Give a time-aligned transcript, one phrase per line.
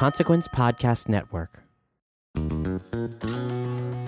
[0.00, 1.62] Consequence Podcast Network.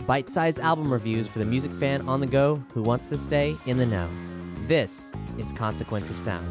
[0.06, 3.54] Bite sized album reviews for the music fan on the go who wants to stay
[3.66, 4.08] in the know.
[4.66, 6.46] This is Consequence of Sound.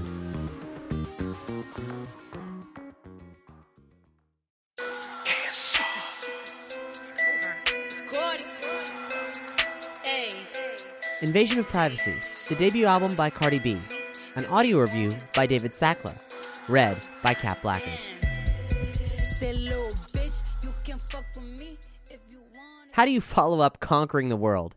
[11.21, 12.13] Invasion of Privacy,
[12.47, 13.81] the debut album by Cardi B.
[14.35, 16.15] An audio review by David Sackllah.
[16.67, 17.33] Read by
[22.91, 24.75] How do you follow up Conquering the World?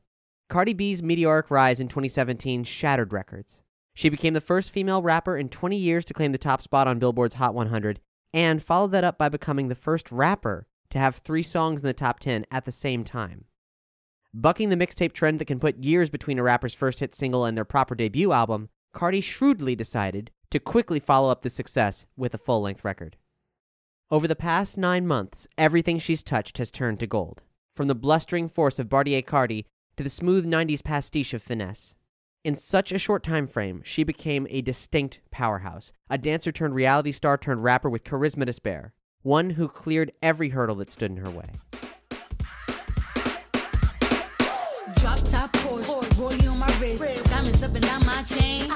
[0.48, 3.60] Cardi B's meteoric rise in 2017 shattered records.
[3.92, 6.98] She became the first female rapper in 20 years to claim the top spot on
[6.98, 8.00] Billboard's Hot 100,
[8.32, 11.92] and followed that up by becoming the first rapper to have three songs in the
[11.92, 13.44] top 10 at the same time.
[14.32, 17.54] Bucking the mixtape trend that can put years between a rapper's first hit single and
[17.54, 22.38] their proper debut album, Cardi shrewdly decided to quickly follow up the success with a
[22.38, 23.16] full length record.
[24.10, 27.42] Over the past nine months, everything she's touched has turned to gold.
[27.72, 29.64] From the blustering force of Bartier Cardi
[29.96, 31.96] to the smooth 90s pastiche of finesse.
[32.44, 37.12] In such a short time frame, she became a distinct powerhouse, a dancer turned reality
[37.12, 41.16] star turned rapper with charisma to spare, one who cleared every hurdle that stood in
[41.16, 41.48] her way.
[44.96, 48.68] Drop top Porsche, on my wrist, diamonds up and down my chain.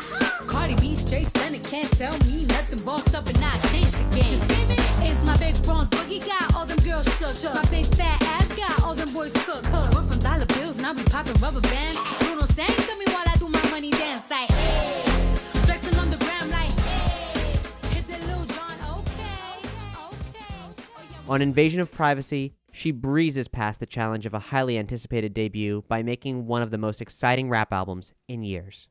[0.47, 2.83] Cardi B straight stunning, can't tell me nothing.
[2.83, 4.78] Bossed up and changed the game.
[5.25, 7.55] My big Bronx boogie got all them girls shook.
[7.55, 9.63] My big fat ass got all them boys cook.
[9.73, 11.99] We're from dollar bills, now we popping rubber bands.
[12.21, 14.51] Bruno sang to me while I do my money dance like.
[14.51, 15.09] Hey.
[21.29, 26.03] On Invasion of Privacy, she breezes past the challenge of a highly anticipated debut by
[26.03, 28.89] making one of the most exciting rap albums in years.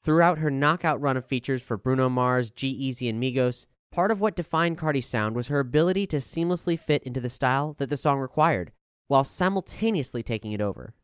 [0.00, 4.34] Throughout her knockout run of features for Bruno Mars, G-Eazy, and Migos, part of what
[4.34, 8.18] defined Cardi's sound was her ability to seamlessly fit into the style that the song
[8.18, 8.72] required,
[9.06, 10.94] while simultaneously taking it over.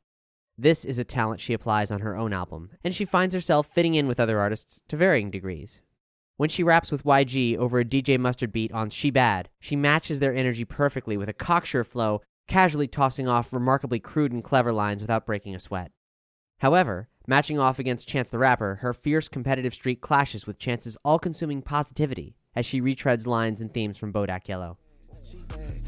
[0.59, 3.95] This is a talent she applies on her own album, and she finds herself fitting
[3.95, 5.81] in with other artists to varying degrees.
[6.37, 10.19] When she raps with YG over a DJ Mustard beat on She Bad, she matches
[10.19, 15.01] their energy perfectly with a cocksure flow, casually tossing off remarkably crude and clever lines
[15.01, 15.93] without breaking a sweat.
[16.59, 21.21] However, matching off against Chance the Rapper, her fierce competitive streak clashes with Chance's all
[21.21, 24.79] consuming positivity as she retreads lines and themes from Bodak Yellow.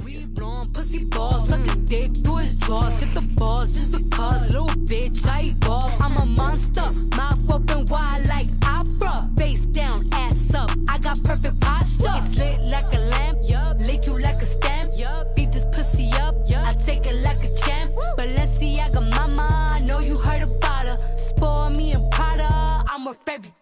[0.05, 3.01] We blowing pussy balls, suck a dick through his jaws.
[3.03, 6.01] Hit the balls just because, little bitch, I golf.
[6.01, 6.83] I'm a monster,
[7.17, 9.31] mouth open wide like opera.
[9.37, 10.71] Face down, ass up.
[10.89, 12.11] I got perfect posture.
[12.17, 13.79] It's lit like a lamp, yup.
[13.81, 15.37] Lick you like a stamp, yup.
[15.37, 16.67] Beat this pussy up, yup.
[16.67, 17.93] I take it like a champ.
[18.19, 20.97] Balenciaga mama, I know you heard about her.
[21.17, 23.53] Spoil me and Prada, I'm worth every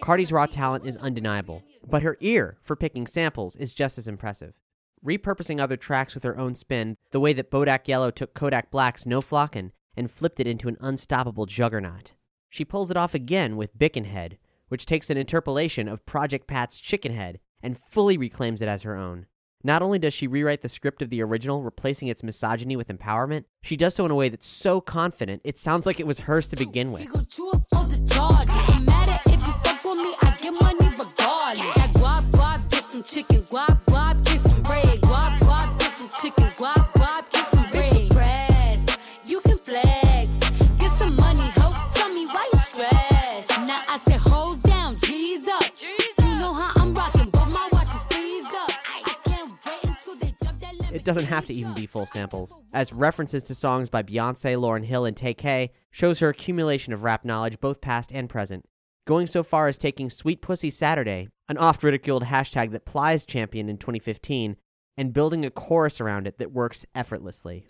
[0.00, 4.54] Cardi's raw talent is undeniable, but her ear for picking samples is just as impressive.
[5.04, 9.06] Repurposing other tracks with her own spin, the way that Bodak Yellow took Kodak Black's
[9.06, 12.14] No Flockin' and flipped it into an unstoppable juggernaut.
[12.48, 17.36] She pulls it off again with Bickenhead, which takes an interpolation of Project Pat's Chickenhead
[17.62, 19.26] and fully reclaims it as her own.
[19.64, 23.44] Not only does she rewrite the script of the original, replacing its misogyny with empowerment,
[23.62, 26.46] she does so in a way that's so confident it sounds like it was hers
[26.48, 27.10] to begin with.
[27.12, 27.48] gon' chew
[51.08, 55.06] doesn't have to even be full samples, as references to songs by Beyonce, Lauryn Hill,
[55.06, 58.66] and Tay shows her accumulation of rap knowledge both past and present,
[59.06, 63.70] going so far as taking Sweet Pussy Saturday, an oft ridiculed hashtag that Plies championed
[63.70, 64.56] in 2015,
[64.98, 67.64] and building a chorus around it that works effortlessly.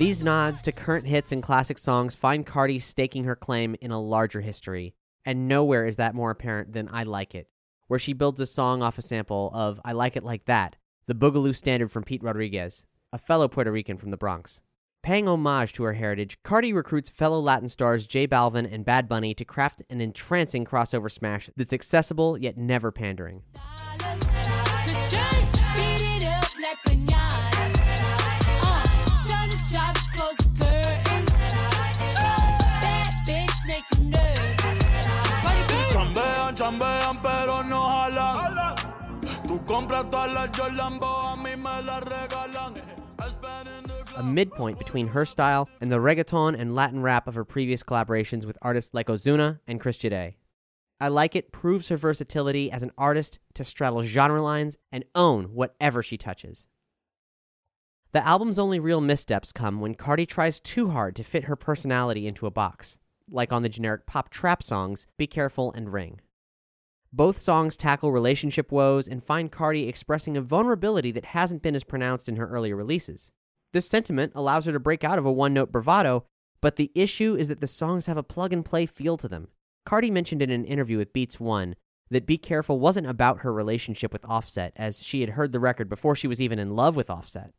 [0.00, 4.00] These nods to current hits and classic songs find Cardi staking her claim in a
[4.00, 4.94] larger history,
[5.26, 7.50] and nowhere is that more apparent than I Like It,
[7.86, 11.14] where she builds a song off a sample of I Like It Like That, the
[11.14, 14.62] Boogaloo standard from Pete Rodriguez, a fellow Puerto Rican from the Bronx.
[15.02, 19.34] Paying homage to her heritage, Cardi recruits fellow Latin stars J Balvin and Bad Bunny
[19.34, 23.42] to craft an entrancing crossover smash that's accessible yet never pandering.
[36.70, 38.76] Chambean pero no jalan.
[39.46, 42.76] Tú compras todas las Jordan, a mí me las regalan.
[44.16, 48.44] A midpoint between her style and the reggaeton and Latin rap of her previous collaborations
[48.44, 50.34] with artists like Ozuna and Chris Jeday.
[51.00, 55.46] I Like It proves her versatility as an artist to straddle genre lines and own
[55.54, 56.66] whatever she touches.
[58.12, 62.26] The album's only real missteps come when Cardi tries too hard to fit her personality
[62.26, 66.20] into a box, like on the generic pop trap songs Be Careful and Ring.
[67.12, 71.82] Both songs tackle relationship woes and find Cardi expressing a vulnerability that hasn't been as
[71.82, 73.32] pronounced in her earlier releases.
[73.72, 76.24] This sentiment allows her to break out of a one note bravado,
[76.60, 79.48] but the issue is that the songs have a plug and play feel to them.
[79.84, 81.74] Cardi mentioned in an interview with Beats One
[82.10, 85.88] that Be Careful wasn't about her relationship with Offset, as she had heard the record
[85.88, 87.50] before she was even in love with Offset.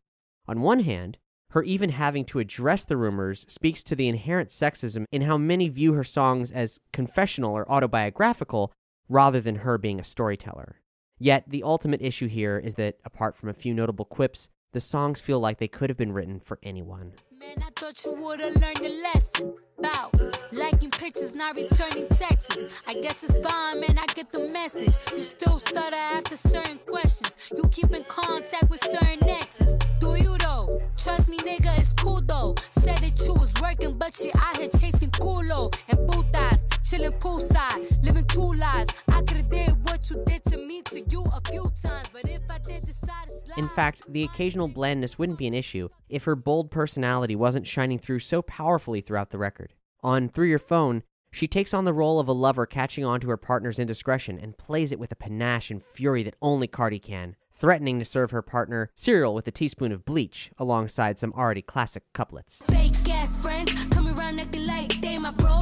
[0.48, 1.18] On one hand,
[1.52, 5.68] her even having to address the rumors speaks to the inherent sexism in how many
[5.68, 8.72] view her songs as confessional or autobiographical
[9.12, 10.78] rather than her being a storyteller.
[11.20, 15.20] Yet, the ultimate issue here is that, apart from a few notable quips, the songs
[15.20, 17.12] feel like they could have been written for anyone.
[17.38, 20.16] Man, I thought you would've learned a lesson about
[20.54, 22.56] liking pictures, not returning texts.
[22.88, 23.98] I guess it's fine, man.
[24.00, 24.96] I get the message.
[25.12, 27.36] You still stutter after certain questions.
[27.56, 29.76] You keep in contact with certain exes.
[30.00, 30.82] Do you though?
[30.98, 32.56] Trust me, nigga, it's cool though.
[32.72, 36.61] Said that you was working, but you out here chasing culo and putas,
[36.92, 38.90] chilling poolside, living two lives.
[39.08, 42.42] I could've did what you did to me to you a few times, but if
[42.50, 46.26] I did decide to slide, In fact, the occasional blandness wouldn't be an issue if
[46.26, 49.74] her bold personality wasn't shining through so powerfully throughout the record.
[50.04, 53.30] On Through Your Phone, she takes on the role of a lover catching on to
[53.30, 57.38] her partner's indiscretion and plays it with a panache and fury that only Cardi can,
[57.54, 62.04] threatening to serve her partner cereal with a teaspoon of bleach alongside some already classic
[62.12, 62.62] couplets.
[62.68, 65.61] fake ass friends coming around acting like they my bros.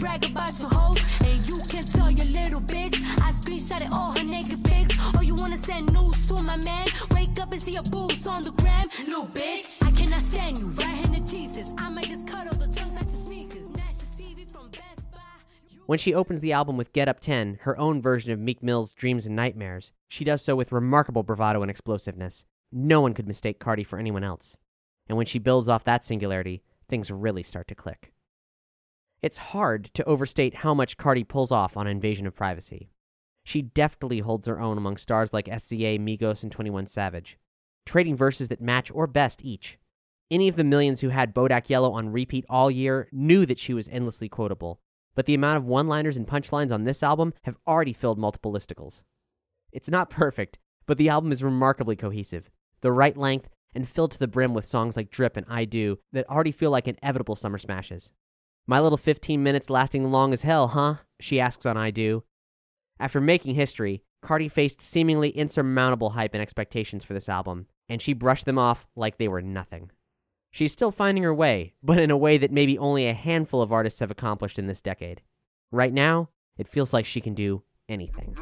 [0.00, 2.96] Brag about your hoes, and you can tell your little bitch.
[3.20, 4.96] I screenshotted all her naked pics.
[5.16, 6.86] Oh, you wanna send news to my man?
[7.14, 9.82] Wake up and see your boobs on the gram, little bitch.
[9.86, 10.70] I cannot stand you.
[10.70, 11.70] Right Jesus.
[11.78, 13.68] I might just cut off the tongues out your sneakers.
[15.86, 18.94] When she opens the album with Get Up 10, her own version of Meek Mill's
[18.94, 22.44] Dreams and Nightmares, she does so with remarkable bravado and explosiveness.
[22.70, 24.56] No one could mistake Cardi for anyone else.
[25.08, 28.12] And when she builds off that singularity, things really start to click.
[29.22, 32.90] It's hard to overstate how much Cardi pulls off on Invasion of Privacy.
[33.44, 37.38] She deftly holds her own among stars like SZA, Migos, and 21 Savage,
[37.84, 39.78] trading verses that match or best each.
[40.30, 43.74] Any of the millions who had Bodak Yellow on repeat all year knew that she
[43.74, 44.80] was endlessly quotable,
[45.14, 48.52] but the amount of one liners and punchlines on this album have already filled multiple
[48.52, 49.02] listicles.
[49.72, 52.50] It's not perfect, but the album is remarkably cohesive,
[52.80, 55.98] the right length, and filled to the brim with songs like Drip and I Do
[56.12, 58.12] that already feel like inevitable summer smashes.
[58.70, 60.98] My little 15 minutes lasting long as hell, huh?
[61.18, 62.22] She asks on I Do.
[63.00, 68.12] After making history, Cardi faced seemingly insurmountable hype and expectations for this album, and she
[68.12, 69.90] brushed them off like they were nothing.
[70.52, 73.72] She's still finding her way, but in a way that maybe only a handful of
[73.72, 75.22] artists have accomplished in this decade.
[75.72, 78.36] Right now, it feels like she can do anything.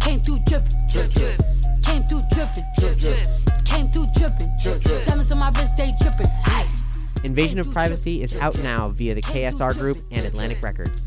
[0.00, 1.40] Came through dripping, drip, drip.
[1.82, 3.26] Came through dripping, drip, drip.
[3.66, 5.04] Came through dripping, drip, drip.
[5.04, 6.32] Diamonds on my wrist, they dripping.
[6.46, 6.95] Ice.
[7.26, 11.04] Invasion of Privacy is out now via the KSR Group and Atlantic Records.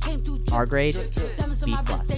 [0.51, 0.95] R grade,
[1.63, 2.09] B plus.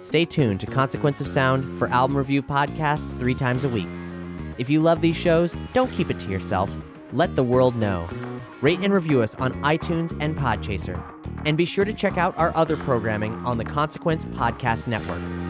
[0.00, 3.88] Stay tuned to Consequence of Sound for album review podcasts three times a week.
[4.58, 6.76] If you love these shows, don't keep it to yourself.
[7.14, 8.06] Let the world know.
[8.60, 11.17] Rate and review us on iTunes and Podchaser.
[11.48, 15.47] And be sure to check out our other programming on the Consequence Podcast Network.